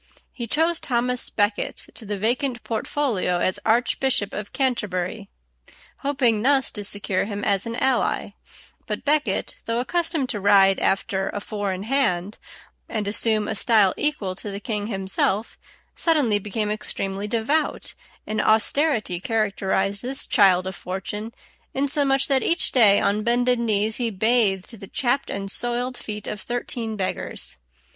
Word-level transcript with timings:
He 0.33 0.47
chose 0.47 0.79
Thomas 0.79 1.29
à 1.29 1.35
Becket 1.35 1.85
to 1.93 2.07
the 2.07 2.17
vacant 2.17 2.63
portfolio 2.63 3.37
as 3.37 3.59
Archbishop 3.63 4.33
of 4.33 4.51
Canterbury, 4.51 5.29
hoping 5.97 6.41
thus 6.41 6.71
to 6.71 6.83
secure 6.83 7.25
him 7.25 7.43
as 7.43 7.67
an 7.67 7.75
ally; 7.75 8.29
but 8.87 9.01
à 9.01 9.05
Becket, 9.05 9.57
though 9.65 9.79
accustomed 9.79 10.27
to 10.29 10.39
ride 10.39 10.79
after 10.79 11.29
a 11.29 11.39
four 11.39 11.71
in 11.71 11.83
hand 11.83 12.39
and 12.89 13.07
assume 13.07 13.47
a 13.47 13.53
style 13.53 13.93
equal 13.95 14.33
to 14.33 14.49
the 14.49 14.59
king 14.59 14.87
himself, 14.87 15.59
suddenly 15.95 16.39
became 16.39 16.71
extremely 16.71 17.27
devout, 17.27 17.93
and 18.25 18.41
austerity 18.41 19.19
characterized 19.19 20.01
this 20.01 20.25
child 20.25 20.65
of 20.65 20.75
fortune, 20.75 21.31
insomuch 21.75 22.27
that 22.27 22.41
each 22.41 22.71
day 22.71 22.99
on 22.99 23.21
bended 23.21 23.59
knees 23.59 23.97
he 23.97 24.09
bathed 24.09 24.79
the 24.79 24.87
chapped 24.87 25.29
and 25.29 25.51
soiled 25.51 25.95
feet 25.95 26.25
of 26.25 26.41
thirteen 26.41 26.95
beggars. 26.95 27.57